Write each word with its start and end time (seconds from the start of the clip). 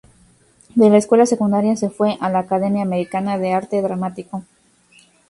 De 0.73 0.89
la 0.89 0.97
escuela 0.97 1.27
secundaria 1.27 1.75
se 1.75 1.91
fue 1.91 2.17
a 2.19 2.31
la 2.31 2.39
Academia 2.39 2.81
Americana 2.81 3.37
de 3.37 3.53
Arte 3.53 3.83
Dramático. 3.83 4.43